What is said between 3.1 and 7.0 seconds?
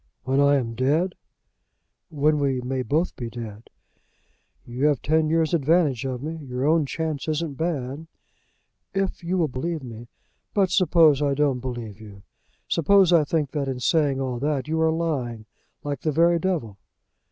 be dead." "You have ten years advantage of me. Your own